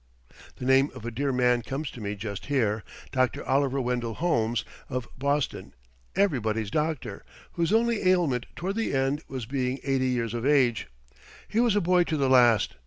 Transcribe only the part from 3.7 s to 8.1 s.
Wendell Holmes, of Boston, everybody's doctor, whose only